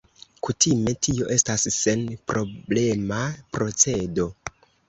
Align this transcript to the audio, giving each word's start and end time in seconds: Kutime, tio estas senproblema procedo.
Kutime, 0.45 0.93
tio 1.07 1.27
estas 1.35 1.67
senproblema 1.77 3.21
procedo. 3.59 4.31